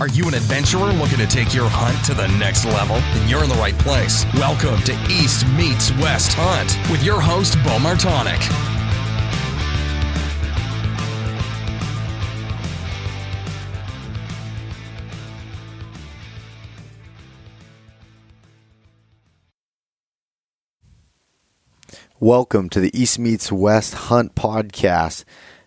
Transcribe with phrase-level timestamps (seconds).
[0.00, 2.96] Are you an adventurer looking to take your hunt to the next level?
[2.96, 4.24] Then you're in the right place.
[4.32, 8.40] Welcome to East Meets West Hunt with your host, Bo Martonic.
[22.18, 25.24] Welcome to the East Meets West Hunt podcast.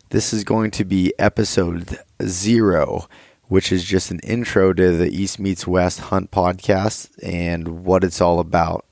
[0.09, 3.07] This is going to be episode zero,
[3.53, 8.19] which is just an intro to the East Meets West Hunt podcast and what it's
[8.19, 8.83] all about.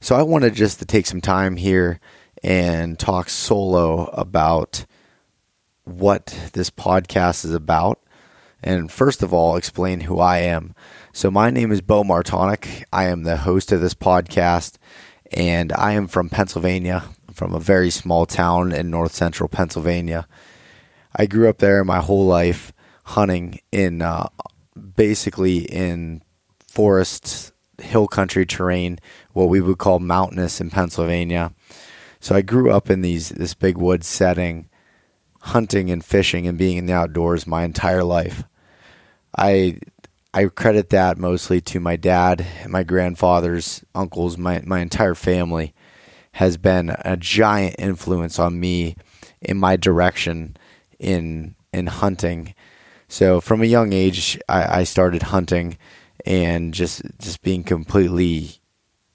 [0.00, 2.00] So I wanted just to take some time here
[2.42, 4.84] and talk solo about
[5.84, 8.00] what this podcast is about.
[8.64, 10.74] And first of all, explain who I am.
[11.12, 12.82] So my name is Bo Martonic.
[12.92, 14.76] I am the host of this podcast
[15.30, 20.26] and I am from Pennsylvania, from a very small town in north central Pennsylvania.
[21.14, 22.72] I grew up there my whole life
[23.04, 24.28] hunting in uh,
[24.96, 26.22] basically in
[26.66, 28.98] forest, hill country terrain,
[29.32, 31.52] what we would call mountainous in Pennsylvania.
[32.20, 34.68] So I grew up in these this big woods setting,
[35.40, 38.44] hunting and fishing and being in the outdoors my entire life.
[39.36, 39.78] I
[40.32, 45.74] I credit that mostly to my dad, my grandfathers, uncles, my, my entire family
[46.32, 48.94] has been a giant influence on me
[49.40, 50.56] in my direction
[51.00, 52.54] in in hunting.
[53.10, 55.76] So from a young age, I, I started hunting
[56.24, 58.60] and just just being completely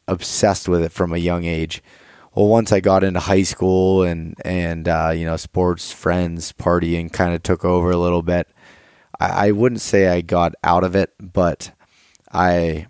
[0.05, 1.81] obsessed with it from a young age.
[2.35, 7.09] Well, once I got into high school and and uh, you know sports, friends, partying
[7.11, 8.49] kind of took over a little bit.
[9.17, 11.71] I, I wouldn't say I got out of it, but
[12.29, 12.87] I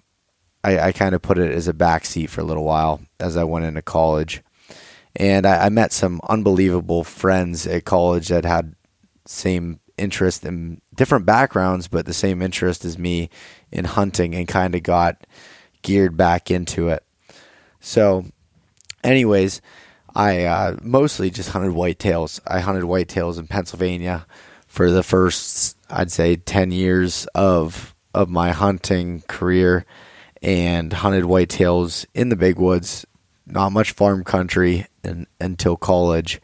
[0.64, 3.44] I, I kind of put it as a backseat for a little while as I
[3.44, 4.42] went into college.
[5.16, 8.75] And I, I, met some unbelievable friends at college that had
[9.25, 13.29] same interest and different backgrounds, but the same interest as me
[13.71, 15.25] in hunting and kind of got
[15.81, 17.03] geared back into it.
[17.79, 18.25] So,
[19.03, 19.61] anyways,
[20.16, 22.39] I uh, mostly just hunted whitetails.
[22.47, 24.25] I hunted whitetails in Pennsylvania
[24.67, 29.85] for the first, I'd say, 10 years of, of my hunting career
[30.41, 33.05] and hunted whitetails in the big woods,
[33.45, 36.41] not much farm country in, until college,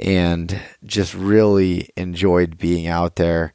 [0.00, 3.52] and just really enjoyed being out there,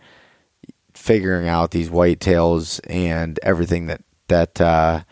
[0.94, 5.04] figuring out these whitetails and everything that that uh,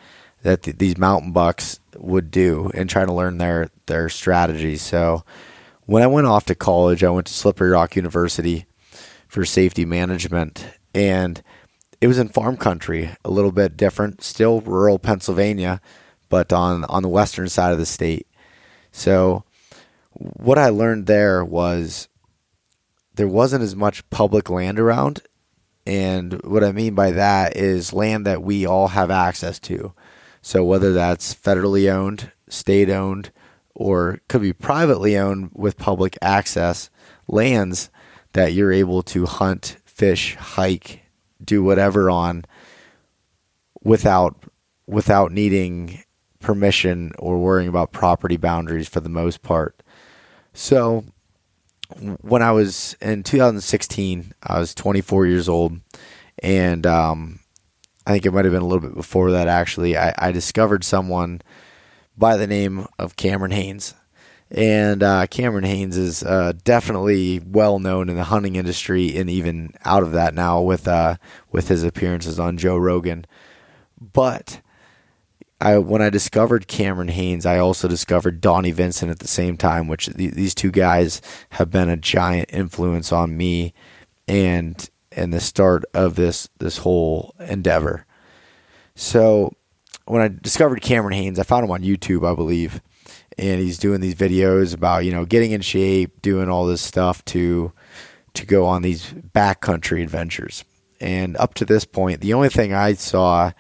[0.44, 4.82] that th- these mountain bucks would do, and trying to learn their their strategies.
[4.82, 5.26] So,
[5.86, 8.66] when I went off to college, I went to Slippery Rock University
[9.34, 10.68] for safety management.
[10.94, 11.42] And
[12.00, 15.82] it was in farm country, a little bit different, still rural Pennsylvania,
[16.30, 18.28] but on, on the western side of the state.
[18.92, 19.44] So,
[20.24, 22.08] what I learned there was
[23.16, 25.22] there wasn't as much public land around.
[25.86, 29.94] And what I mean by that is land that we all have access to.
[30.42, 33.32] So, whether that's federally owned, state owned,
[33.76, 36.90] or could be privately owned with public access
[37.28, 37.90] lands
[38.34, 41.02] that you're able to hunt, fish, hike,
[41.44, 42.46] do whatever on
[43.84, 44.36] without
[44.88, 46.04] without needing
[46.40, 49.82] permission or worrying about property boundaries for the most part.
[50.54, 51.06] So
[52.22, 55.80] when I was in 2016, I was 24 years old,
[56.40, 57.40] and um,
[58.06, 59.48] I think it might have been a little bit before that.
[59.48, 61.42] Actually, I, I discovered someone
[62.18, 63.94] by the name of Cameron Hanes,
[64.50, 69.74] and uh, Cameron Hanes is uh, definitely well known in the hunting industry, and even
[69.86, 71.18] out of that now with uh,
[71.52, 73.26] with his appearances on Joe Rogan.
[74.00, 74.62] But
[75.62, 79.88] I, when I discovered Cameron Hanes, I also discovered Donnie Vincent at the same time,
[79.88, 81.22] which th- these two guys
[81.52, 83.74] have been a giant influence on me
[84.28, 88.06] and and the start of this this whole endeavor.
[88.96, 89.54] So
[90.06, 92.82] when I discovered Cameron Hanes, I found him on YouTube, I believe
[93.38, 97.24] and he's doing these videos about you know getting in shape, doing all this stuff
[97.26, 97.72] to
[98.34, 100.64] to go on these backcountry adventures.
[101.00, 103.52] And up to this point, the only thing I saw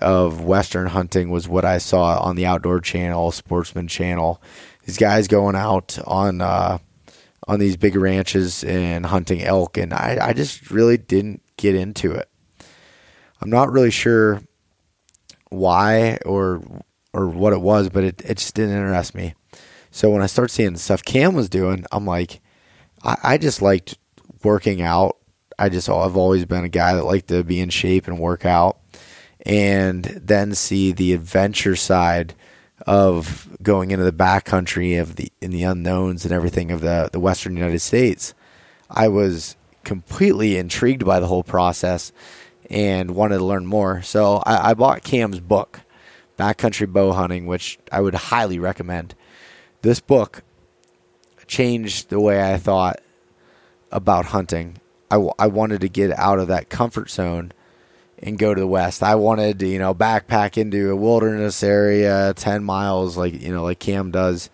[0.00, 4.40] of Western hunting was what I saw on the Outdoor Channel, Sportsman Channel.
[4.84, 6.78] These guys going out on uh,
[7.46, 12.12] on these big ranches and hunting elk, and I, I just really didn't get into
[12.12, 12.28] it.
[13.40, 14.42] I'm not really sure
[15.50, 16.62] why or
[17.12, 19.34] or what it was, but it, it just didn't interest me.
[19.90, 22.40] So when I start seeing the stuff Cam was doing, I'm like,
[23.02, 23.98] I, I just liked
[24.44, 25.16] working out.
[25.58, 28.44] I just I've always been a guy that liked to be in shape and work
[28.44, 28.78] out,
[29.48, 32.34] and then see the adventure side
[32.86, 37.18] of going into the backcountry of the in the unknowns and everything of the the
[37.18, 38.34] Western United States.
[38.90, 42.12] I was completely intrigued by the whole process,
[42.70, 44.02] and wanted to learn more.
[44.02, 45.80] So I, I bought Cam's book,
[46.38, 49.14] Backcountry Bow Hunting, which I would highly recommend.
[49.82, 50.42] This book
[51.46, 53.00] changed the way I thought
[53.90, 54.76] about hunting.
[55.10, 57.52] I, w- I wanted to get out of that comfort zone
[58.22, 59.02] and go to the west.
[59.02, 63.64] I wanted to, you know, backpack into a wilderness area, 10 miles like, you know,
[63.64, 64.50] like Cam does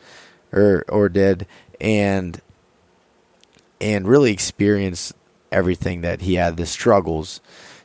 [0.52, 1.46] or or did
[1.80, 2.40] and
[3.80, 5.12] and really experience
[5.50, 7.40] everything that he had the struggles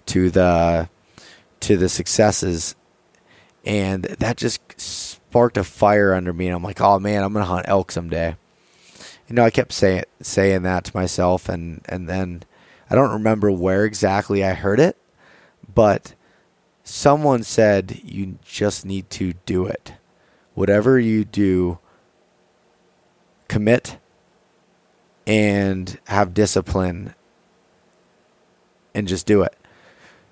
[0.05, 0.89] to the
[1.59, 2.75] to the successes
[3.65, 7.43] and that just sparked a fire under me and I'm like, "Oh man, I'm going
[7.43, 8.35] to hunt elk someday."
[9.27, 12.43] You know, I kept saying saying that to myself and and then
[12.89, 14.97] I don't remember where exactly I heard it,
[15.79, 16.13] but
[16.83, 19.93] someone said you just need to do it.
[20.53, 21.79] Whatever you do,
[23.47, 23.97] commit
[25.25, 27.15] and have discipline
[28.93, 29.55] and just do it.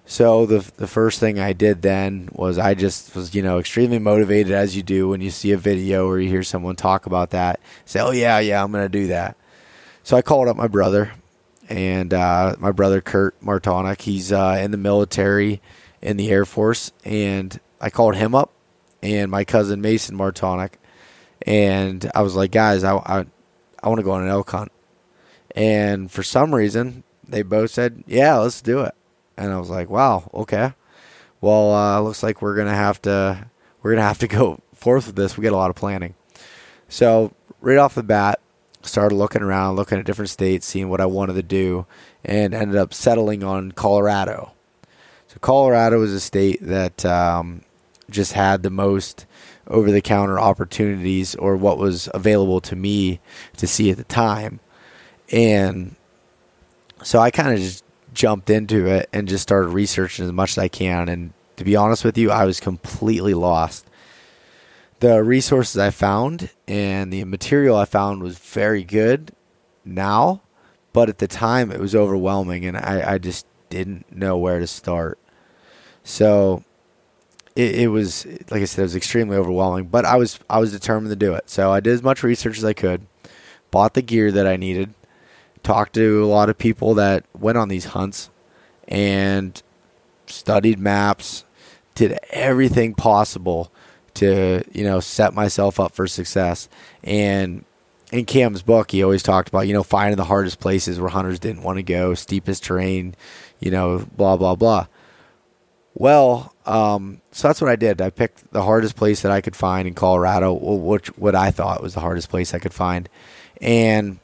[0.06, 4.00] So the the first thing I did then was I just was you know extremely
[4.00, 7.30] motivated as you do when you see a video or you hear someone talk about
[7.30, 7.62] that.
[7.86, 9.38] Say, oh yeah, yeah, I'm gonna do that.
[10.04, 11.14] So I called up my brother,
[11.70, 14.02] and uh, my brother Kurt Martonic.
[14.02, 15.62] He's uh, in the military
[16.02, 18.52] in the Air Force, and I called him up,
[19.02, 20.74] and my cousin Mason Martonic,
[21.46, 23.26] and I was like, guys, I I,
[23.82, 24.72] I want to go on an elk hunt,
[25.56, 28.96] and for some reason they both said, yeah, let's do it,
[29.38, 30.74] and I was like, wow, okay,
[31.42, 33.48] well, uh, looks like we're gonna have to
[33.82, 35.38] we're gonna have to go forth with this.
[35.38, 36.16] We got a lot of planning,
[36.88, 38.40] so right off the bat,
[38.88, 41.86] started looking around, looking at different states, seeing what I wanted to do,
[42.24, 44.52] and ended up settling on Colorado.
[45.28, 47.62] So Colorado is a state that um,
[48.10, 49.26] just had the most
[49.68, 53.20] over the counter opportunities or what was available to me
[53.58, 54.60] to see at the time.
[55.32, 55.96] And
[57.04, 57.84] so I kind of just
[58.14, 61.10] jumped into it and just started researching as much as I can.
[61.10, 63.87] And to be honest with you, I was completely lost.
[65.00, 69.32] The resources I found and the material I found was very good
[69.86, 70.42] now,
[70.92, 74.68] but at the time it was overwhelming and I, I just didn't know where to
[74.68, 75.20] start.
[76.04, 76.64] So
[77.56, 79.88] it, it, was like I said, it was extremely overwhelming.
[79.88, 81.50] But I was I was determined to do it.
[81.50, 83.06] So I did as much research as I could,
[83.72, 84.94] bought the gear that I needed,
[85.64, 88.30] talked to a lot of people that went on these hunts,
[88.88, 89.62] and
[90.28, 91.46] studied maps,
[91.96, 93.72] did everything possible
[94.18, 96.70] to you know set myself up for success.
[97.04, 97.66] And
[98.12, 101.40] in Cam's book, he always talked about you know finding the hardest places where hunters
[101.40, 103.16] didn't want to go, steepest terrain,
[103.60, 104.88] you know, blah blah blah.
[105.94, 108.02] Well, um, so that's what I did.
[108.02, 111.82] I picked the hardest place that I could find in Colorado, which what I thought
[111.82, 113.10] was the hardest place I could find,
[113.60, 114.20] and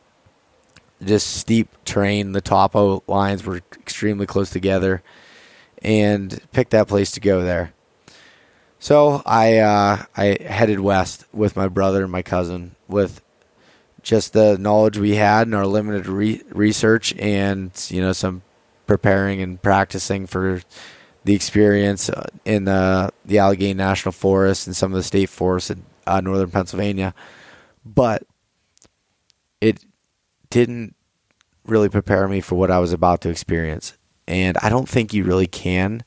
[1.03, 2.33] just steep terrain.
[2.33, 5.01] The topo lines were extremely close together,
[5.81, 7.73] and picked that place to go there.
[8.83, 13.21] So I uh, I headed west with my brother and my cousin with
[14.01, 18.41] just the knowledge we had and our limited re- research and you know some
[18.85, 20.63] preparing and practicing for
[21.23, 25.69] the experience uh, in the the Allegheny National Forest and some of the state forests
[25.69, 27.13] in uh, northern Pennsylvania,
[27.85, 28.23] but
[29.61, 29.79] it
[30.49, 30.93] didn't
[31.65, 33.93] really prepare me for what I was about to experience.
[34.27, 36.03] And I don't think you really can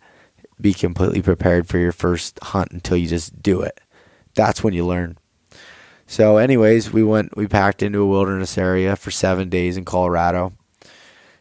[0.60, 3.80] be completely prepared for your first hunt until you just do it.
[4.34, 5.18] That's when you learn.
[6.06, 10.52] So, anyways, we went, we packed into a wilderness area for seven days in Colorado.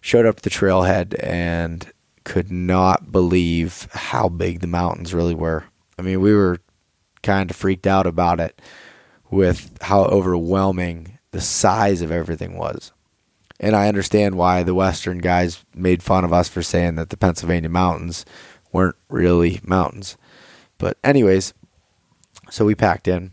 [0.02, 1.92] Showed up the trailhead and
[2.24, 5.66] could not believe how big the mountains really were.
[5.98, 6.60] I mean, we were
[7.24, 8.60] kind of freaked out about it
[9.30, 12.92] with how overwhelming the size of everything was.
[13.60, 17.18] And I understand why the Western guys made fun of us for saying that the
[17.18, 18.26] Pennsylvania mountains
[18.76, 20.18] weren't really mountains.
[20.78, 21.54] But, anyways,
[22.50, 23.32] so we packed in,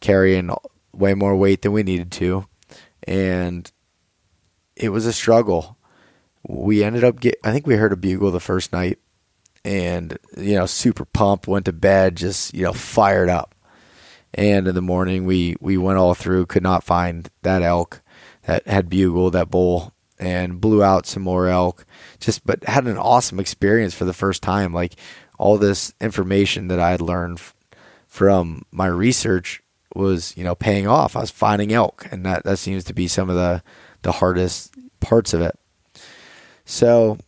[0.00, 0.50] carrying
[0.92, 2.46] way more weight than we needed to.
[3.02, 3.70] And
[4.76, 5.76] it was a struggle
[6.48, 8.98] we ended up get I think we heard a bugle the first night
[9.64, 13.54] and you know super pumped went to bed just you know fired up
[14.34, 18.02] and in the morning we we went all through could not find that elk
[18.42, 21.84] that had bugle that bull and blew out some more elk.
[22.20, 24.72] Just but had an awesome experience for the first time.
[24.72, 24.94] Like
[25.38, 27.54] all this information that I had learned f-
[28.06, 29.62] from my research
[29.94, 31.16] was you know paying off.
[31.16, 33.62] I was finding elk and that that seems to be some of the
[34.02, 35.58] the hardest parts of it.
[36.64, 37.18] So,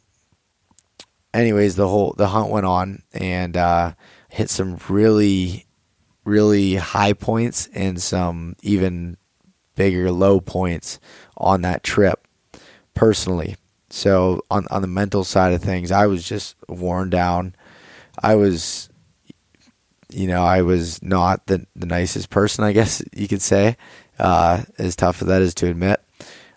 [1.32, 3.92] anyways, the whole the hunt went on and uh,
[4.28, 5.66] hit some really,
[6.24, 9.16] really high points and some even
[9.74, 10.98] bigger low points
[11.36, 12.27] on that trip.
[12.98, 13.56] Personally,
[13.90, 17.54] So on on the mental side of things, I was just worn down.
[18.20, 18.88] I was,
[20.10, 23.76] you know, I was not the the nicest person, I guess you could say.
[24.18, 26.02] Uh, as tough as that is to admit,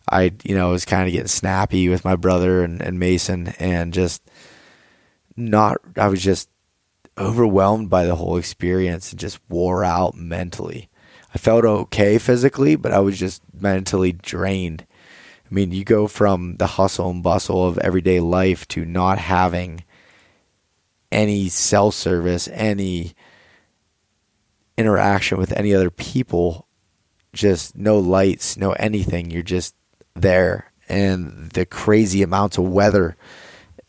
[0.09, 3.93] I you know was kind of getting snappy with my brother and, and Mason, and
[3.93, 4.23] just
[5.37, 5.77] not.
[5.95, 6.49] I was just
[7.19, 10.89] overwhelmed by the whole experience and just wore out mentally.
[11.35, 14.87] I felt okay physically, but I was just mentally drained.
[15.51, 19.83] I mean, you go from the hustle and bustle of everyday life to not having
[21.11, 23.13] any cell service, any
[24.77, 26.67] interaction with any other people,
[27.33, 29.29] just no lights, no anything.
[29.29, 29.75] You're just
[30.13, 30.71] there.
[30.87, 33.17] And the crazy amounts of weather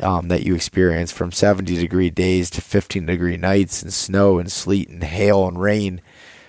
[0.01, 4.51] um, that you experience from 70 degree days to 15 degree nights and snow and
[4.51, 6.01] sleet and hail and rain,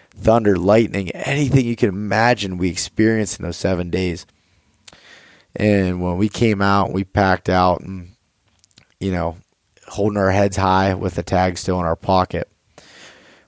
[0.10, 4.26] thunder, lightning, anything you can imagine we experienced in those seven days.
[5.56, 8.12] And when we came out, we packed out and,
[9.00, 9.38] you know,
[9.88, 12.50] holding our heads high with the tag still in our pocket.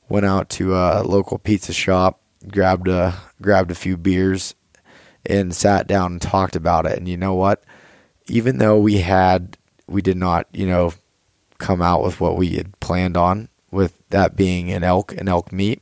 [0.07, 4.53] Went out to a local pizza shop, grabbed a grabbed a few beers,
[5.25, 6.97] and sat down and talked about it.
[6.97, 7.63] And you know what?
[8.27, 9.57] Even though we had
[9.87, 10.93] we did not, you know,
[11.57, 15.51] come out with what we had planned on, with that being an elk, an elk
[15.51, 15.81] meat,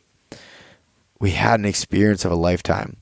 [1.20, 2.98] we had an experience of a lifetime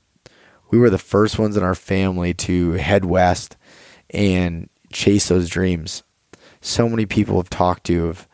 [0.72, 3.56] we were the first ones in our family to head west
[4.10, 6.02] and chase those dreams.
[6.62, 8.26] So many people have talked to of,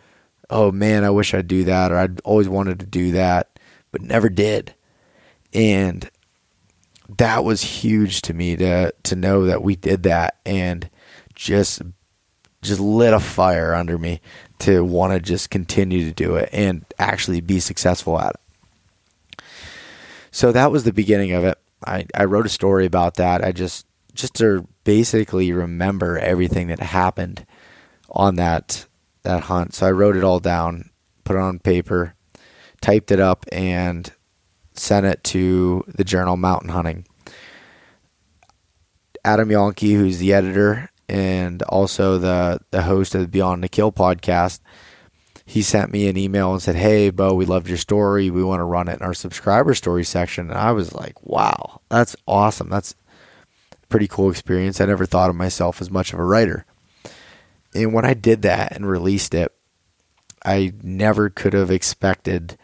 [0.48, 3.58] oh man, I wish I'd do that, or I'd always wanted to do that,
[3.90, 4.72] but never did.
[5.52, 6.08] And
[7.18, 10.88] that was huge to me to to know that we did that and
[11.34, 11.82] just
[12.60, 14.20] just lit a fire under me
[14.58, 19.42] to want to just continue to do it and actually be successful at it.
[20.30, 21.58] So that was the beginning of it.
[21.86, 23.44] I, I wrote a story about that.
[23.44, 27.46] I just just to basically remember everything that happened
[28.10, 28.86] on that
[29.22, 29.74] that hunt.
[29.74, 30.90] So I wrote it all down,
[31.24, 32.14] put it on paper,
[32.80, 34.10] typed it up, and
[34.74, 37.06] sent it to the journal Mountain Hunting.
[39.24, 43.92] Adam Janke, who's the editor and also the the host of the Beyond the Kill
[43.92, 44.60] podcast,
[45.48, 48.28] he sent me an email and said, Hey, Bo, we loved your story.
[48.28, 50.50] We want to run it in our subscriber story section.
[50.50, 52.68] And I was like, Wow, that's awesome.
[52.68, 52.94] That's
[53.82, 54.78] a pretty cool experience.
[54.78, 56.66] I never thought of myself as much of a writer.
[57.74, 59.50] And when I did that and released it,
[60.44, 62.58] I never could have expected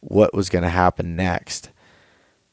[0.00, 1.68] what was going to happen next.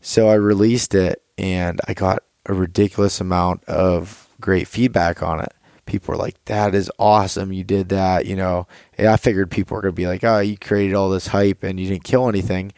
[0.01, 5.53] So I released it and I got a ridiculous amount of great feedback on it
[5.85, 7.53] people were like, "That is awesome!
[7.53, 10.95] You did that." You know, I figured people were gonna be like, "Oh, you created
[10.95, 12.71] all this hype and you didn't kill anything,"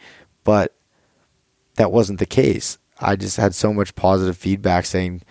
[0.44, 0.74] but
[1.76, 2.78] that wasn't the case.
[3.00, 5.22] I just had so much positive feedback saying,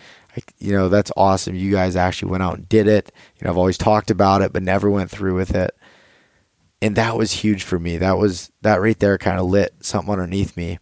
[0.60, 1.56] you know, that's awesome.
[1.56, 3.12] You guys actually went out and did it.
[3.38, 5.76] You know, I've always talked about it, but never went through with it.
[6.82, 7.98] And that was huge for me.
[7.98, 10.80] That was that right there kind of lit something underneath me.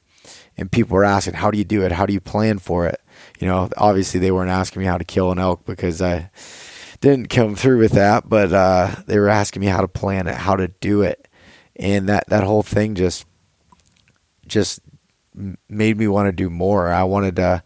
[0.57, 1.91] And people were asking, how do you do it?
[1.91, 2.99] How do you plan for it?
[3.39, 6.29] You know, obviously they weren't asking me how to kill an elk because I
[7.03, 10.35] didn't come through with that, but uh, they were asking me how to plan it,
[10.35, 11.27] how to do it,
[11.75, 13.25] and that that whole thing just
[14.47, 14.79] just
[15.67, 16.93] made me want to do more.
[16.93, 17.61] I wanted to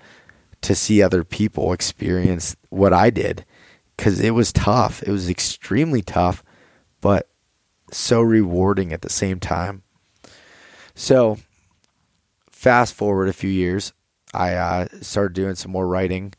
[0.62, 3.46] to see other people experience what I did
[3.96, 5.04] because it was tough.
[5.04, 6.44] It was extremely tough,
[7.00, 7.30] but
[7.92, 9.84] so rewarding at the same time.
[10.96, 11.38] So,
[12.50, 13.94] fast forward a few years,
[14.34, 16.34] I uh, started doing some more writing.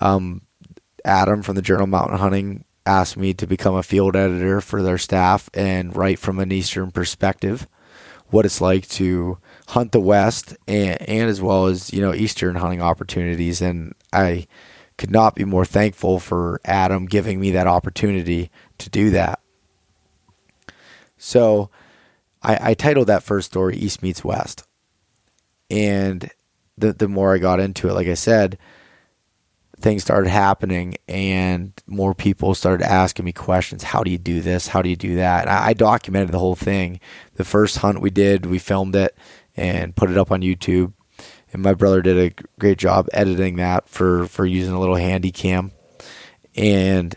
[0.00, 0.40] Um,
[1.04, 4.98] Adam from the Journal Mountain Hunting asked me to become a field editor for their
[4.98, 7.66] staff and write from an Eastern perspective
[8.30, 12.56] what it's like to hunt the West and, and as well as, you know, Eastern
[12.56, 13.60] hunting opportunities.
[13.60, 14.46] And I
[14.96, 19.40] could not be more thankful for Adam giving me that opportunity to do that.
[21.18, 21.70] So
[22.42, 24.66] I, I titled that first story East Meets West.
[25.70, 26.30] And
[26.78, 28.58] the, the more I got into it, like I said,
[29.82, 33.82] things started happening and more people started asking me questions.
[33.82, 34.68] How do you do this?
[34.68, 35.48] How do you do that?
[35.48, 37.00] I, I documented the whole thing.
[37.34, 39.16] The first hunt we did, we filmed it
[39.56, 40.92] and put it up on YouTube.
[41.52, 45.30] And my brother did a great job editing that for, for using a little handy
[45.30, 45.72] cam.
[46.54, 47.14] And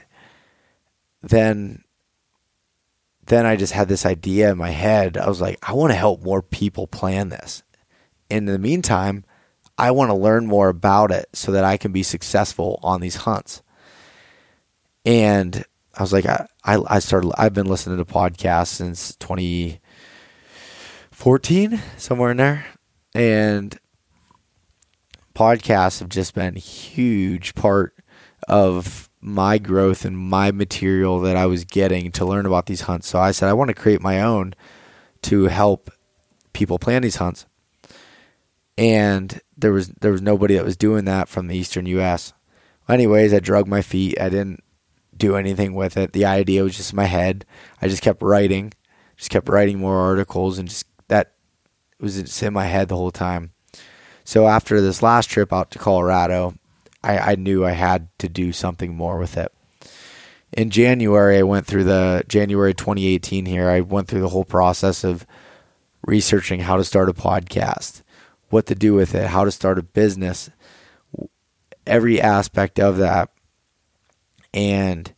[1.22, 1.84] then
[3.28, 5.18] then I just had this idea in my head.
[5.18, 7.64] I was like, I want to help more people plan this.
[8.30, 9.26] And in the meantime,
[9.78, 13.18] I want to learn more about it so that I can be successful on these
[13.18, 13.62] hunts.
[15.06, 22.32] And I was like, I, I, started, I've been listening to podcasts since 2014, somewhere
[22.32, 22.66] in there.
[23.14, 23.78] And
[25.36, 27.94] podcasts have just been a huge part
[28.48, 33.08] of my growth and my material that I was getting to learn about these hunts.
[33.08, 34.54] So I said I want to create my own
[35.24, 35.90] to help
[36.54, 37.48] people plan these hunts.
[38.78, 42.34] And there was there was nobody that was doing that from the eastern US.
[42.88, 44.20] Anyways, I drug my feet.
[44.20, 44.64] I didn't
[45.16, 46.14] do anything with it.
[46.14, 47.46] The idea was just in my head.
[47.82, 48.74] I just kept writing,
[49.18, 51.34] just kept writing more articles and just that
[52.00, 53.52] was just in my head the whole time.
[54.24, 56.56] So after this last trip out to Colorado,
[57.04, 59.54] I, I knew I had to do something more with it.
[60.52, 63.70] In January, I went through the January 2018 here.
[63.70, 65.26] I went through the whole process of
[66.06, 68.02] researching how to start a podcast,
[68.56, 70.50] what to do with it, how to start a business,
[71.86, 73.30] every aspect of that,
[74.54, 75.14] and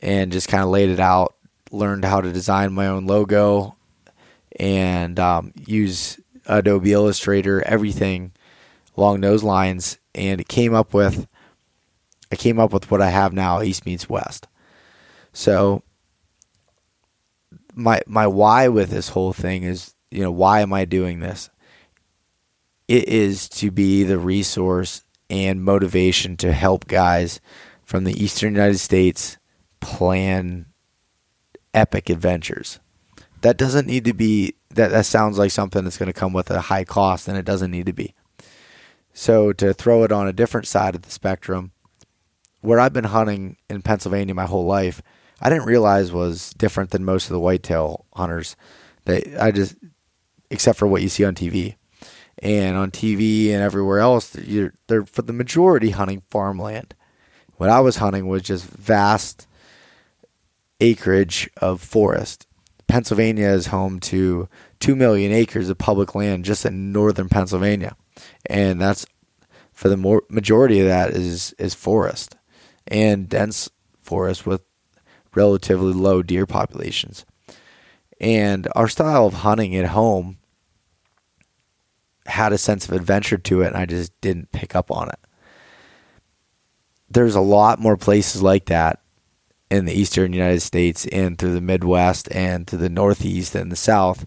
[0.00, 1.34] and just kind of laid it out.
[1.72, 3.76] Learned how to design my own logo
[4.58, 8.32] and um, use Adobe Illustrator, everything
[8.96, 11.26] along those lines, and it came up with
[12.30, 14.46] I came up with what I have now, East meets West.
[15.32, 15.82] So
[17.74, 21.50] my my why with this whole thing is, you know, why am I doing this?
[22.90, 27.40] It is to be the resource and motivation to help guys
[27.84, 29.38] from the eastern United States
[29.78, 30.66] plan
[31.72, 32.80] epic adventures.
[33.42, 36.50] That doesn't need to be that that sounds like something that's going to come with
[36.50, 38.12] a high cost and it doesn't need to be.
[39.12, 41.70] So to throw it on a different side of the spectrum,
[42.60, 45.00] where I've been hunting in Pennsylvania my whole life,
[45.40, 48.56] I didn't realize was different than most of the whitetail hunters.
[49.04, 49.76] They I just
[50.50, 51.76] except for what you see on TV.
[52.42, 56.94] And on TV and everywhere else, you're, they're for the majority hunting farmland.
[57.56, 59.46] What I was hunting was just vast
[60.80, 62.46] acreage of forest.
[62.88, 64.48] Pennsylvania is home to
[64.80, 67.94] 2 million acres of public land just in northern Pennsylvania
[68.46, 69.06] and that's
[69.72, 72.36] for the more majority of that is is forest
[72.86, 73.70] and dense
[74.02, 74.62] forest with
[75.34, 77.24] relatively low deer populations.
[78.20, 80.38] And our style of hunting at home
[82.30, 85.18] had a sense of adventure to it, and I just didn't pick up on it.
[87.10, 89.00] There's a lot more places like that
[89.70, 93.76] in the eastern United States and through the Midwest and to the Northeast and the
[93.76, 94.26] South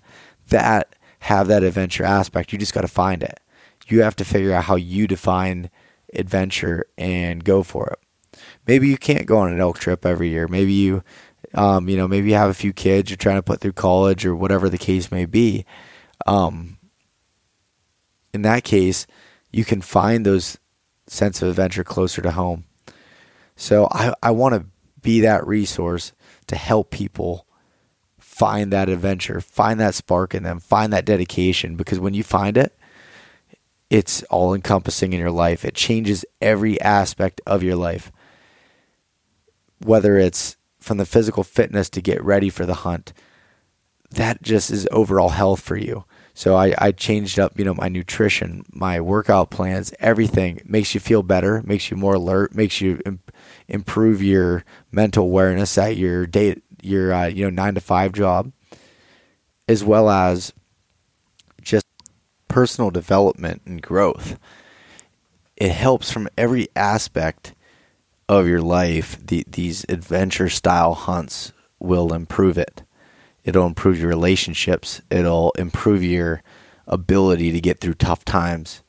[0.49, 2.51] that have that adventure aspect.
[2.51, 3.39] You just got to find it
[3.87, 5.69] you have to figure out how you define
[6.13, 8.39] adventure and go for it.
[8.67, 10.47] Maybe you can't go on an elk trip every year.
[10.47, 11.03] Maybe you,
[11.53, 14.25] um, you know, maybe you have a few kids you're trying to put through college
[14.25, 15.65] or whatever the case may be.
[16.25, 16.77] Um,
[18.33, 19.05] in that case,
[19.51, 20.57] you can find those
[21.07, 22.65] sense of adventure closer to home.
[23.55, 24.65] So I, I want to
[25.01, 26.13] be that resource
[26.47, 27.45] to help people
[28.17, 31.75] find that adventure, find that spark in them, find that dedication.
[31.75, 32.75] Because when you find it,
[33.89, 35.63] it's all encompassing in your life.
[35.63, 38.11] It changes every aspect of your life.
[39.79, 43.13] Whether it's from the physical fitness to get ready for the hunt,
[44.09, 46.05] that just is overall health for you.
[46.33, 50.99] So I, I changed up, you know, my nutrition, my workout plans, everything makes you
[50.99, 53.31] feel better, makes you more alert, makes you imp-
[53.67, 58.51] improve your mental awareness at your day, your uh, you know nine to five job,
[59.67, 60.53] as well as
[61.61, 61.85] just
[62.47, 64.39] personal development and growth.
[65.55, 67.53] It helps from every aspect
[68.27, 69.17] of your life.
[69.25, 72.83] The, these adventure style hunts will improve it.
[73.43, 75.01] It'll improve your relationships.
[75.09, 76.41] It'll improve your
[76.87, 78.81] ability to get through tough times.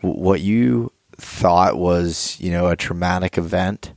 [0.00, 3.92] What you thought was, you know, a traumatic event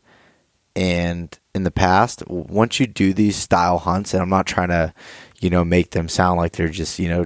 [0.75, 4.93] and in the past, once you do these style hunts, and I'm not trying to,
[5.39, 7.25] you know, make them sound like they're just, you know,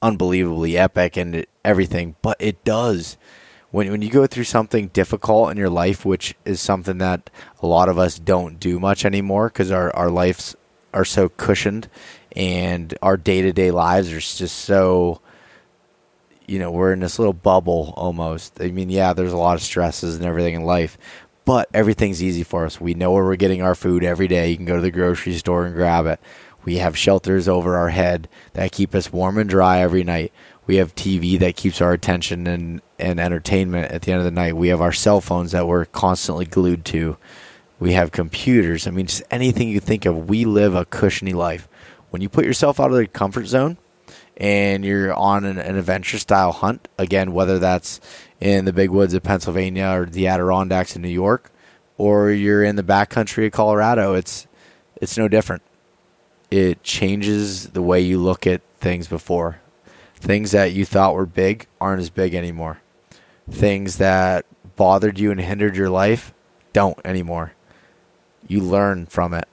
[0.00, 3.18] unbelievably epic and everything, but it does.
[3.70, 7.28] When, when you go through something difficult in your life, which is something that
[7.60, 10.56] a lot of us don't do much anymore because our, our lives
[10.94, 11.88] are so cushioned
[12.36, 15.20] and our day to day lives are just so,
[16.46, 18.60] you know, we're in this little bubble almost.
[18.60, 20.98] I mean, yeah, there's a lot of stresses and everything in life,
[21.44, 22.80] but everything's easy for us.
[22.80, 24.50] We know where we're getting our food every day.
[24.50, 26.20] You can go to the grocery store and grab it.
[26.64, 30.32] We have shelters over our head that keep us warm and dry every night.
[30.66, 34.30] We have TV that keeps our attention and, and entertainment at the end of the
[34.30, 34.56] night.
[34.56, 37.18] We have our cell phones that we're constantly glued to.
[37.80, 38.86] We have computers.
[38.86, 40.28] I mean, just anything you think of.
[40.28, 41.68] We live a cushiony life.
[42.10, 43.76] When you put yourself out of the comfort zone
[44.36, 48.00] and you're on an, an adventure style hunt, again, whether that's
[48.40, 51.50] in the big woods of Pennsylvania or the Adirondacks in New York,
[51.98, 54.46] or you're in the backcountry of Colorado, it's
[55.00, 55.62] it's no different
[56.54, 59.60] it changes the way you look at things before.
[60.14, 62.80] Things that you thought were big aren't as big anymore.
[63.50, 66.32] Things that bothered you and hindered your life
[66.72, 67.52] don't anymore.
[68.46, 69.48] You learn from it.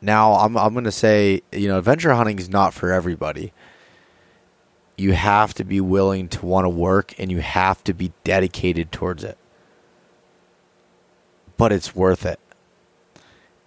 [0.00, 3.52] Now, I'm I'm going to say, you know, adventure hunting is not for everybody.
[4.96, 8.92] You have to be willing to want to work and you have to be dedicated
[8.92, 9.38] towards it.
[11.56, 12.38] But it's worth it.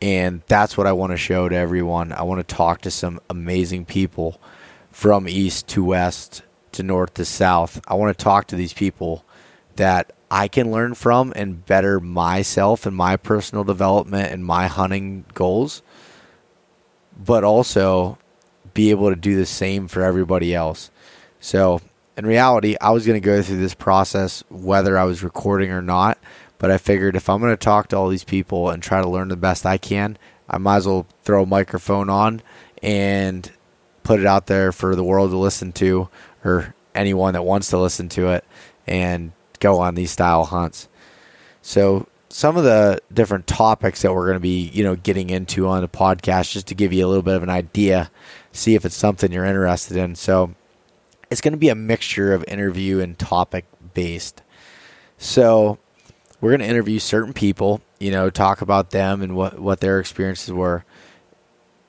[0.01, 2.13] And that's what I want to show to everyone.
[2.13, 4.39] I want to talk to some amazing people
[4.91, 7.81] from east to west to north to south.
[7.87, 9.25] I want to talk to these people
[9.77, 15.25] that I can learn from and better myself and my personal development and my hunting
[15.33, 15.81] goals,
[17.17, 18.17] but also
[18.73, 20.91] be able to do the same for everybody else.
[21.39, 21.81] So,
[22.17, 25.81] in reality, I was going to go through this process whether I was recording or
[25.81, 26.17] not,
[26.57, 29.09] but I figured if I'm going to talk to all these people and try to
[29.09, 30.17] learn the best I can,
[30.49, 32.41] I might as well throw a microphone on
[32.81, 33.49] and
[34.03, 36.09] put it out there for the world to listen to
[36.43, 38.43] or anyone that wants to listen to it
[38.87, 40.87] and go on these style hunts.
[41.61, 45.67] So some of the different topics that we're going to be, you know, getting into
[45.67, 48.11] on the podcast just to give you a little bit of an idea,
[48.51, 50.15] see if it's something you're interested in.
[50.15, 50.53] So
[51.29, 54.41] it's going to be a mixture of interview and topic based.
[55.17, 55.77] So
[56.41, 59.99] we're going to interview certain people, you know, talk about them and what what their
[59.99, 60.85] experiences were.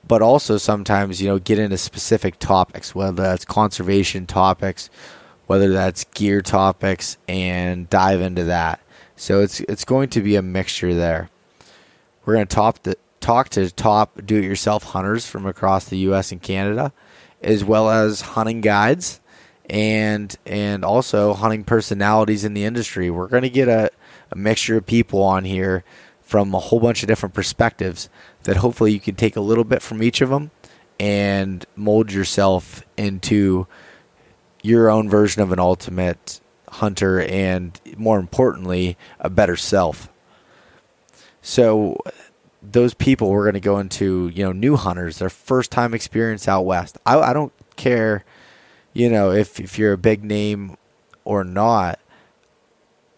[0.06, 4.88] But also sometimes, you know, get into specific topics, whether that's conservation topics,
[5.48, 8.80] whether that's gear topics, and dive into that.
[9.16, 11.30] So it's it's going to be a mixture there.
[12.24, 16.32] We're going to top the, talk to top do-it-yourself hunters from across the U.S.
[16.32, 16.92] and Canada,
[17.42, 19.20] as well as hunting guides,
[19.70, 23.10] and and also hunting personalities in the industry.
[23.10, 23.90] We're going to get a,
[24.30, 25.82] a mixture of people on here
[26.20, 28.10] from a whole bunch of different perspectives
[28.42, 30.50] that hopefully you can take a little bit from each of them
[31.00, 33.66] and mold yourself into
[34.68, 40.10] your own version of an ultimate hunter and more importantly a better self.
[41.40, 41.98] So
[42.62, 46.46] those people we're going to go into you know new hunters their first time experience
[46.46, 46.98] out west.
[47.06, 48.24] I, I don't care
[48.92, 50.76] you know if, if you're a big name
[51.24, 51.98] or not.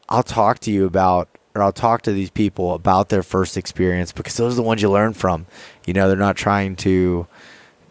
[0.09, 4.13] I'll talk to you about or i'll talk to these people about their first experience
[4.13, 5.47] because those are the ones you learn from.
[5.85, 7.27] You know they're not trying to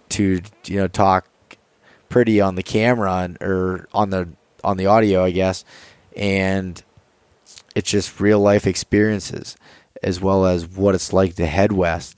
[0.09, 1.27] to you know talk
[2.09, 4.29] pretty on the camera or on the
[4.63, 5.63] on the audio, I guess,
[6.15, 6.81] and
[7.75, 9.55] it's just real life experiences
[10.01, 12.17] as well as what it's like to head west,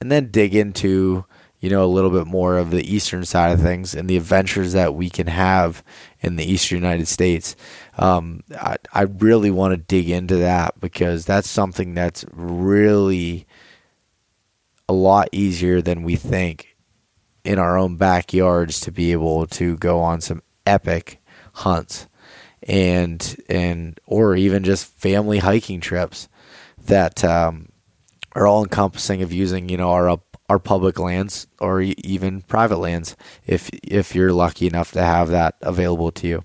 [0.00, 1.24] and then dig into
[1.60, 4.72] you know a little bit more of the eastern side of things and the adventures
[4.72, 5.82] that we can have
[6.20, 7.56] in the eastern United States.
[7.98, 13.46] Um, I, I really want to dig into that because that's something that's really
[14.88, 16.69] a lot easier than we think
[17.44, 21.20] in our own backyards to be able to go on some epic
[21.54, 22.06] hunts
[22.62, 26.28] and and or even just family hiking trips
[26.86, 27.68] that um,
[28.34, 33.16] are all encompassing of using you know our our public lands or even private lands
[33.46, 36.44] if if you're lucky enough to have that available to you.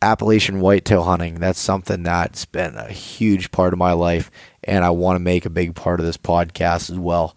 [0.00, 4.32] Appalachian whitetail hunting, that's something that's been a huge part of my life
[4.64, 7.36] and I want to make a big part of this podcast as well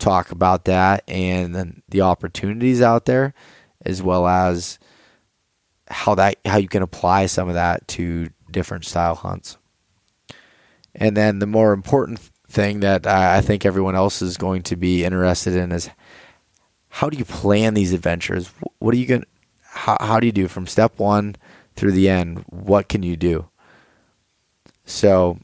[0.00, 3.34] talk about that and then the opportunities out there
[3.84, 4.78] as well as
[5.88, 9.56] how that how you can apply some of that to different style hunts.
[10.94, 15.04] And then the more important thing that I think everyone else is going to be
[15.04, 15.88] interested in is
[16.88, 18.50] how do you plan these adventures?
[18.78, 19.24] What are you going
[19.62, 21.36] how, how do you do from step 1
[21.76, 22.44] through the end?
[22.48, 23.48] What can you do?
[24.84, 25.38] So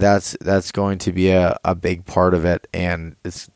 [0.00, 3.50] that's that's going to be a, a big part of it and it's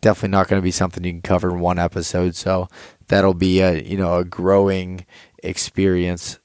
[0.00, 2.68] definitely not going to be something you can cover in one episode so
[3.08, 5.04] that'll be a you know a growing
[5.42, 6.38] experience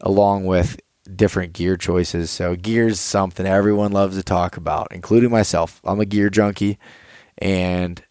[0.00, 0.80] along with
[1.14, 2.30] different gear choices.
[2.30, 5.80] So gear is something everyone loves to talk about including myself.
[5.84, 6.78] I'm a gear junkie
[7.38, 8.02] and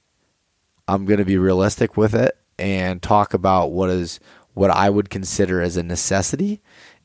[0.88, 4.20] i'm going to be realistic with it and talk about what is
[4.54, 6.62] what i would consider as a necessity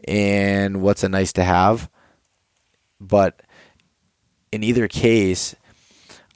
[0.07, 1.91] and what's a nice to have.
[3.01, 3.43] But
[4.53, 5.55] in either case,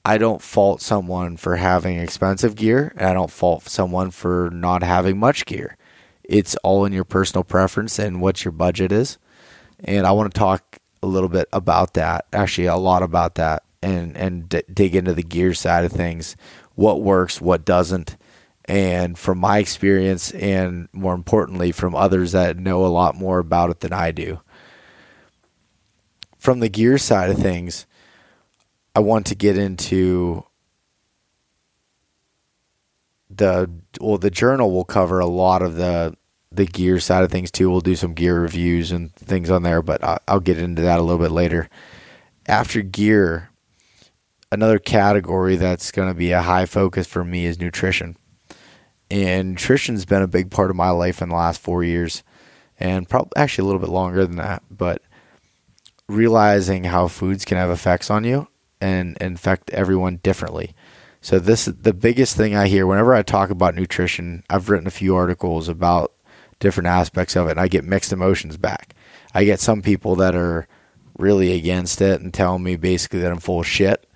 [0.05, 4.83] I don't fault someone for having expensive gear, and I don't fault someone for not
[4.83, 5.77] having much gear.
[6.23, 9.19] It's all in your personal preference and what your budget is.
[9.83, 13.63] And I want to talk a little bit about that, actually, a lot about that,
[13.83, 16.37] and, and d- dig into the gear side of things
[16.75, 18.17] what works, what doesn't.
[18.67, 23.71] And from my experience, and more importantly, from others that know a lot more about
[23.71, 24.41] it than I do.
[26.39, 27.87] From the gear side of things,
[28.95, 30.45] I want to get into
[33.29, 33.69] the
[34.01, 36.17] well the journal will cover a lot of the
[36.53, 37.69] the gear side of things too.
[37.69, 41.01] We'll do some gear reviews and things on there, but I'll, I'll get into that
[41.01, 41.69] a little bit later.
[42.47, 43.51] After gear,
[44.53, 48.17] another category that's going to be a high focus for me is nutrition.
[49.11, 52.23] And nutrition's been a big part of my life in the last four years,
[52.79, 54.63] and probably actually a little bit longer than that.
[54.71, 55.03] But
[56.09, 58.47] realizing how foods can have effects on you
[58.85, 60.75] and, and affect everyone differently.
[61.23, 64.45] So this the biggest thing I hear whenever I talk about nutrition.
[64.51, 66.13] I've written a few articles about
[66.61, 68.95] different aspects of it, and I get mixed emotions back.
[69.33, 70.69] I get some people that are
[71.19, 74.07] really against it and telling me basically that I'm full of shit,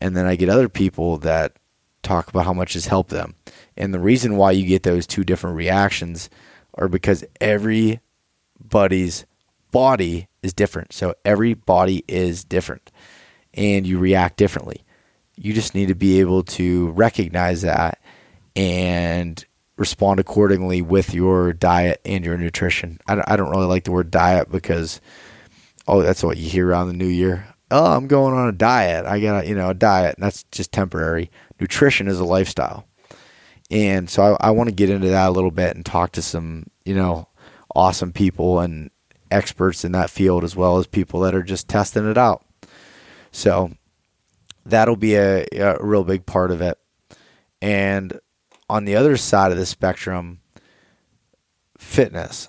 [0.00, 1.56] and then I get other people that
[2.04, 3.34] talk about how much has helped them.
[3.76, 6.30] And the reason why you get those two different reactions
[6.74, 9.26] are because everybody's
[9.72, 10.92] body is different.
[10.92, 12.92] So every body is different
[13.54, 14.84] and you react differently.
[15.36, 17.98] You just need to be able to recognize that
[18.54, 19.44] and
[19.76, 23.00] respond accordingly with your diet and your nutrition.
[23.06, 25.00] I don't really like the word diet because,
[25.88, 27.46] oh, that's what you hear around the new year.
[27.70, 29.06] Oh, I'm going on a diet.
[29.06, 30.16] I got, you know, a diet.
[30.16, 31.30] And that's just temporary.
[31.58, 32.86] Nutrition is a lifestyle.
[33.70, 36.22] And so I, I want to get into that a little bit and talk to
[36.22, 37.28] some, you know,
[37.74, 38.90] awesome people and
[39.30, 42.44] experts in that field as well as people that are just testing it out.
[43.32, 43.72] So
[44.64, 46.78] that'll be a, a real big part of it.
[47.60, 48.20] And
[48.68, 50.40] on the other side of the spectrum,
[51.78, 52.48] fitness,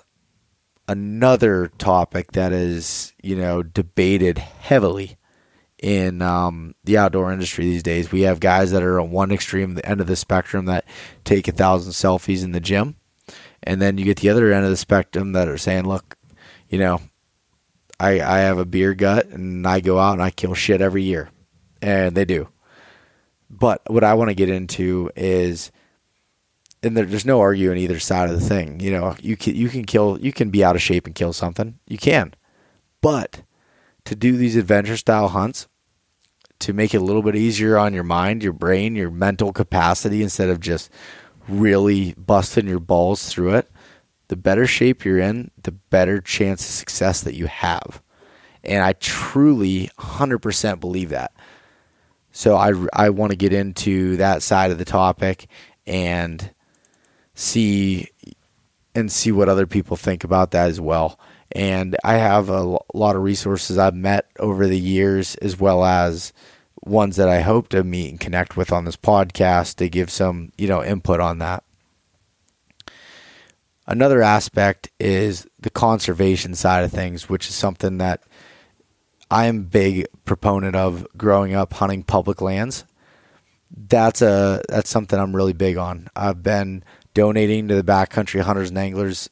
[0.86, 5.16] another topic that is, you know, debated heavily
[5.82, 8.10] in um, the outdoor industry these days.
[8.10, 10.84] We have guys that are on one extreme, the end of the spectrum, that
[11.24, 12.96] take a thousand selfies in the gym.
[13.62, 16.16] And then you get the other end of the spectrum that are saying, look,
[16.68, 17.00] you know,
[17.98, 21.02] I, I have a beer gut and I go out and I kill shit every
[21.02, 21.30] year.
[21.80, 22.48] And they do.
[23.50, 25.70] But what I want to get into is,
[26.82, 28.80] and there, there's no arguing either side of the thing.
[28.80, 31.32] You know, you can, you can kill, you can be out of shape and kill
[31.32, 31.78] something.
[31.86, 32.34] You can.
[33.00, 33.42] But
[34.06, 35.68] to do these adventure style hunts,
[36.60, 40.22] to make it a little bit easier on your mind, your brain, your mental capacity,
[40.22, 40.90] instead of just
[41.48, 43.70] really busting your balls through it,
[44.28, 48.02] the better shape you're in, the better chance of success that you have.
[48.62, 51.32] And I truly 100% believe that.
[52.32, 55.46] So I, I want to get into that side of the topic
[55.86, 56.50] and
[57.34, 58.08] see
[58.94, 61.18] and see what other people think about that as well.
[61.52, 66.32] And I have a lot of resources I've met over the years, as well as
[66.84, 70.52] ones that I hope to meet and connect with on this podcast to give some,
[70.56, 71.63] you know, input on that.
[73.86, 78.22] Another aspect is the conservation side of things, which is something that
[79.30, 82.84] I'm a big proponent of growing up hunting public lands.
[83.76, 86.08] That's a that's something I'm really big on.
[86.14, 89.28] I've been donating to the backcountry hunters and anglers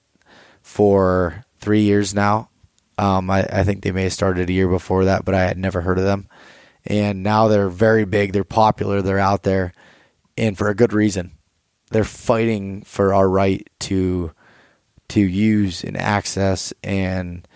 [0.60, 2.50] for three years now.
[2.98, 5.56] Um, I, I think they may have started a year before that, but I had
[5.56, 6.28] never heard of them.
[6.84, 8.32] And now they're very big.
[8.32, 9.00] They're popular.
[9.00, 9.72] They're out there,
[10.36, 11.32] and for a good reason.
[11.90, 14.32] They're fighting for our right to
[15.12, 17.46] to use and access and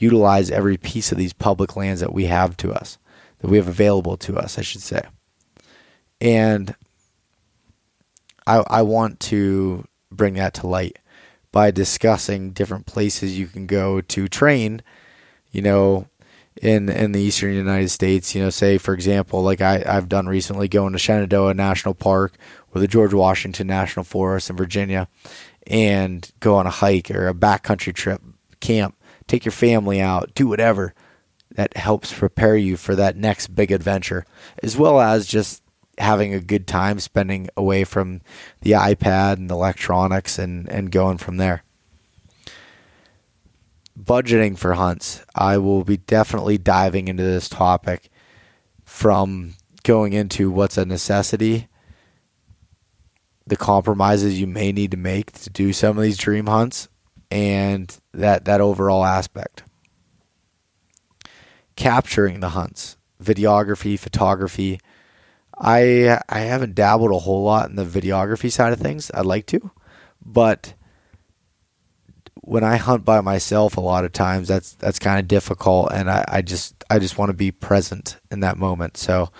[0.00, 2.98] utilize every piece of these public lands that we have to us,
[3.38, 5.02] that we have available to us, I should say.
[6.20, 6.74] And
[8.44, 10.98] I, I want to bring that to light
[11.52, 14.82] by discussing different places you can go to train,
[15.52, 16.08] you know,
[16.60, 18.34] in in the eastern United States.
[18.34, 22.36] You know, say for example, like I, I've done recently going to Shenandoah National Park
[22.74, 25.06] or the George Washington National Forest in Virginia
[25.66, 28.22] and go on a hike or a backcountry trip,
[28.60, 30.94] camp, take your family out, do whatever
[31.54, 34.24] that helps prepare you for that next big adventure,
[34.62, 35.62] as well as just
[35.98, 38.20] having a good time spending away from
[38.60, 41.62] the iPad and electronics and, and going from there.
[43.98, 45.24] Budgeting for hunts.
[45.34, 48.10] I will be definitely diving into this topic
[48.84, 51.68] from going into what's a necessity
[53.46, 56.88] the compromises you may need to make to do some of these dream hunts
[57.30, 59.62] and that that overall aspect.
[61.76, 64.78] Capturing the hunts videography photography.
[65.58, 69.10] I i haven't dabbled a whole lot in the videography side of things.
[69.14, 69.70] I'd like to
[70.26, 70.74] but
[72.34, 76.10] when i hunt by myself a lot of times that's that's kind of difficult and
[76.10, 78.96] i, I just i just want to be present in that moment.
[78.96, 79.30] So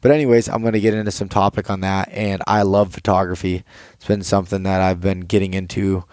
[0.00, 3.64] but anyways, I'm going to get into some topic on that, and I love photography.
[3.94, 6.04] It's been something that I've been getting into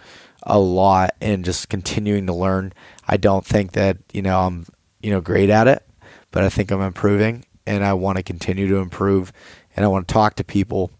[0.43, 2.73] a lot and just continuing to learn.
[3.07, 4.65] I don't think that you know I'm
[5.01, 5.85] you know great at it,
[6.31, 9.31] but I think I'm improving, and I want to continue to improve,
[9.75, 10.91] and I want to talk to people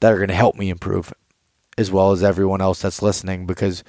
[0.00, 1.12] that are going to help me improve,
[1.78, 3.84] as well as everyone else that's listening, because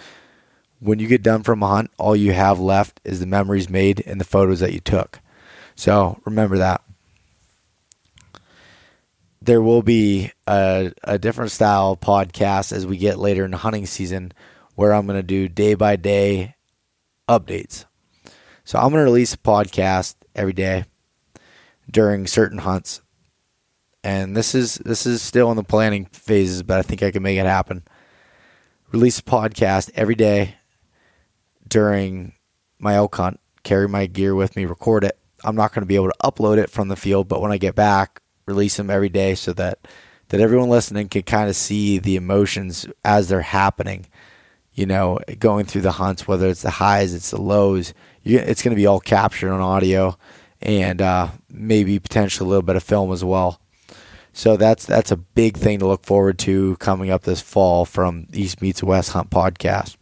[0.80, 4.04] when you get done from a hunt, all you have left is the memories made
[4.06, 5.20] and the photos that you took.
[5.76, 6.82] So remember that.
[9.42, 13.86] There will be a, a different style podcast as we get later in the hunting
[13.86, 14.34] season
[14.76, 16.56] where I'm going to do day by day
[17.28, 17.86] updates.
[18.64, 20.86] So I'm going to release a podcast every day
[21.90, 23.02] during certain hunts.
[24.04, 27.22] And this is this is still in the planning phases, but I think I can
[27.22, 27.84] make it happen.
[28.92, 30.56] Release a podcast every day
[31.68, 32.34] during
[32.80, 35.18] my elk hunt, carry my gear with me, record it.
[35.44, 37.58] I'm not going to be able to upload it from the field, but when I
[37.58, 39.80] get back, release them every day so that
[40.30, 44.06] that everyone listening can kind of see the emotions as they're happening.
[44.74, 48.62] You know, going through the hunts, whether it's the highs, it's the lows, you, it's
[48.62, 50.18] going to be all captured on audio,
[50.62, 53.60] and uh, maybe potentially a little bit of film as well.
[54.34, 58.28] So that's that's a big thing to look forward to coming up this fall from
[58.32, 59.98] East Meets West Hunt podcast.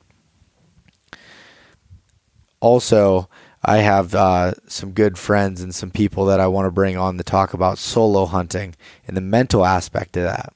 [2.59, 3.29] Also,
[3.69, 7.19] I have uh, some good friends and some people that I want to bring on
[7.19, 8.73] to talk about solo hunting
[9.07, 10.53] and the mental aspect of that.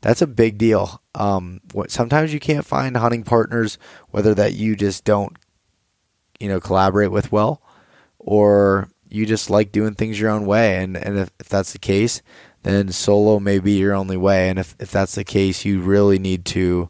[0.00, 1.02] That's a big deal.
[1.14, 3.76] Um, sometimes you can't find hunting partners,
[4.08, 5.36] whether that you just don't,
[6.40, 7.60] you know, collaborate with well,
[8.18, 10.82] or you just like doing things your own way.
[10.82, 12.22] And and if, if that's the case,
[12.62, 14.48] then solo may be your only way.
[14.48, 16.88] And if if that's the case, you really need to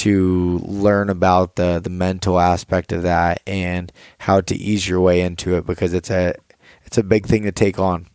[0.00, 5.20] to learn about the the mental aspect of that and how to ease your way
[5.20, 6.34] into it because it's a
[6.84, 8.06] it's a big thing to take on.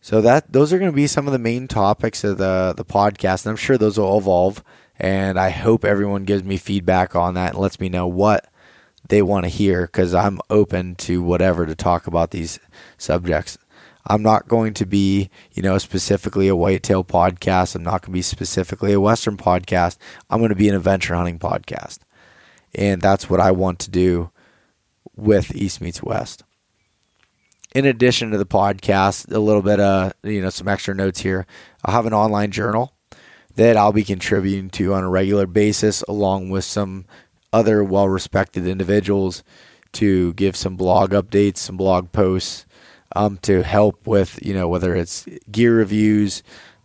[0.00, 2.84] So that those are going to be some of the main topics of the the
[2.84, 4.62] podcast, and I'm sure those will evolve.
[4.98, 8.46] And I hope everyone gives me feedback on that and lets me know what
[9.08, 12.60] they want to hear because I'm open to whatever to talk about these
[12.96, 13.58] subjects.
[14.06, 17.74] I'm not going to be, you know, specifically a whitetail podcast.
[17.74, 19.96] I'm not going to be specifically a Western podcast.
[20.28, 22.00] I'm going to be an adventure hunting podcast.
[22.74, 24.30] And that's what I want to do
[25.16, 26.42] with East Meets West.
[27.74, 31.46] In addition to the podcast, a little bit of, you know, some extra notes here.
[31.84, 32.92] I'll have an online journal
[33.56, 37.06] that I'll be contributing to on a regular basis, along with some
[37.52, 39.42] other well respected individuals
[39.92, 42.66] to give some blog updates, some blog posts
[43.14, 46.42] um, to help with you know whether it's gear reviews,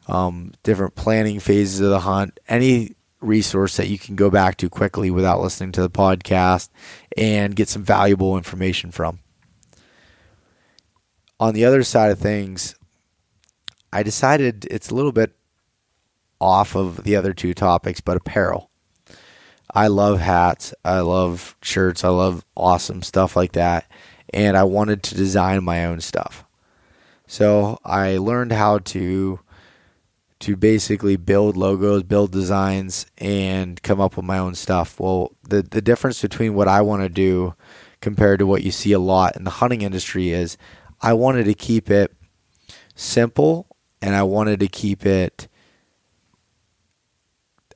[0.08, 4.70] um, different planning phases of the hunt, any resource that you can go back to
[4.70, 6.70] quickly without listening to the podcast
[7.18, 9.20] and get some valuable information from.
[11.40, 12.76] On the other side of things,
[13.92, 15.36] I decided it's a little bit
[16.40, 18.70] off of the other two topics, but apparel.
[19.74, 20.74] I love hats.
[20.84, 22.04] I love shirts.
[22.04, 23.90] I love awesome stuff like that
[24.34, 26.46] and I wanted to design my own stuff.
[27.28, 29.40] So I learned how to
[30.40, 35.00] to basically build logos, build designs, and come up with my own stuff.
[35.00, 37.56] Well, the the difference between what I want to do
[38.02, 40.58] compared to what you see a lot in the hunting industry is
[41.02, 42.16] I wanted to keep it
[42.96, 43.68] simple
[44.02, 45.48] and I wanted to keep it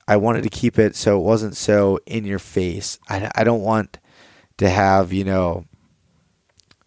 [0.08, 3.00] I wanted to keep it so it wasn't so in your face.
[3.08, 4.00] I, I don't want
[4.58, 5.66] to have, you know,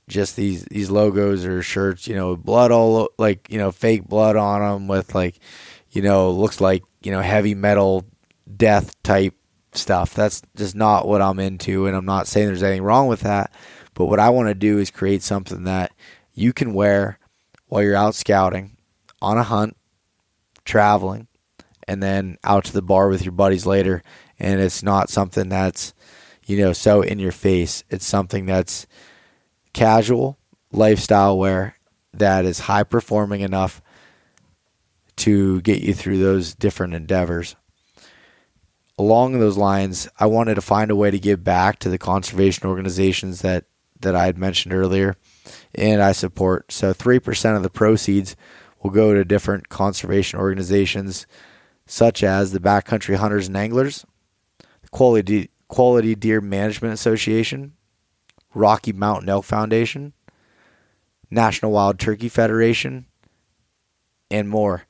[0.09, 4.37] just these these logos or shirts, you know, blood all like you know fake blood
[4.37, 5.39] on them with like
[5.91, 8.05] you know looks like you know heavy metal
[8.57, 9.35] death type
[9.73, 10.15] stuff.
[10.15, 13.53] That's just not what I'm into, and I'm not saying there's anything wrong with that.
[13.95, 15.93] But what I want to do is create something that
[16.35, 17.19] you can wear
[17.67, 18.77] while you're out scouting,
[19.21, 19.77] on a hunt,
[20.65, 21.29] traveling,
[21.89, 24.03] and then out to the bar with your buddies later.
[24.39, 25.95] And it's not something that's,
[26.45, 27.85] you know, so in your face.
[27.89, 28.87] It's something that's
[29.77, 30.39] casual
[30.73, 31.77] lifestyle wear
[32.15, 33.83] that is high performing enough
[35.17, 37.57] to get you through those different endeavors.
[38.99, 42.67] Along those lines, I wanted to find a way to give back to the conservation
[42.67, 43.67] organizations that,
[44.01, 45.15] that I had mentioned earlier
[45.75, 46.73] and I support.
[46.73, 48.35] So 3% of the proceeds
[48.83, 51.27] will go to different conservation organizations
[51.85, 54.07] such as the Backcountry Hunters and Anglers,
[54.59, 57.76] the Quality, Quality Deer Management Association,
[58.57, 60.15] Rocky Mountain Elk Foundation,
[61.31, 63.07] National Wild Turkey Federation,
[64.31, 64.85] and more.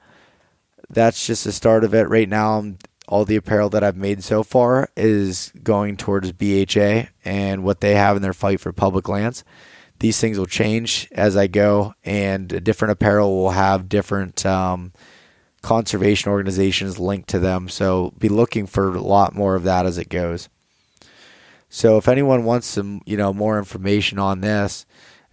[0.88, 2.08] That's just the start of it.
[2.08, 2.74] Right now,
[3.08, 7.96] all the apparel that I've made so far is going towards BHA and what they
[7.96, 9.44] have in their fight for public lands.
[9.98, 14.92] These things will change as I go, and different apparel will have different um,
[15.62, 17.68] conservation organizations linked to them.
[17.68, 20.48] So be looking for a lot more of that as it goes.
[21.68, 24.84] So if anyone wants some, you know, more information on this,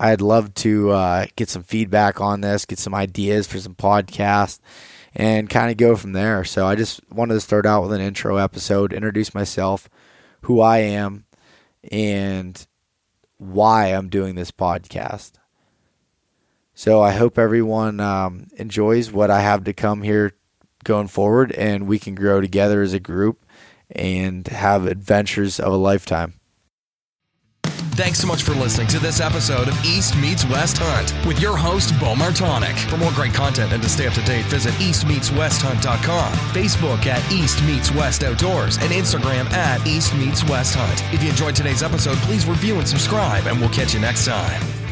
[0.00, 4.58] I'd love to uh, get some feedback on this, get some ideas for some podcasts,
[5.14, 6.42] and kind of go from there.
[6.44, 9.88] So I just wanted to start out with an intro episode, introduce myself,
[10.42, 11.26] who I am,
[11.90, 12.66] and
[13.38, 15.32] why I'm doing this podcast.
[16.74, 20.32] So I hope everyone um, enjoys what I have to come here
[20.82, 23.44] going forward, and we can grow together as a group
[23.90, 26.34] and have adventures of a lifetime.
[27.94, 31.56] Thanks so much for listening to this episode of East Meets West Hunt with your
[31.56, 32.76] host, Bo Martonic.
[32.90, 37.62] For more great content and to stay up to date, visit eastmeetswesthunt.com, Facebook at East
[37.62, 41.04] Meets West Outdoors, and Instagram at East Meets West Hunt.
[41.14, 44.83] If you enjoyed today's episode, please review and subscribe, and we'll catch you next time.